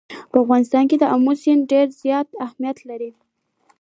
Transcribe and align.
په 0.31 0.37
افغانستان 0.43 0.83
کې 0.89 0.95
آمو 1.15 1.33
سیند 1.41 1.63
ډېر 1.71 1.87
زیات 2.01 2.27
اهمیت 2.45 2.77
لري. 2.89 3.11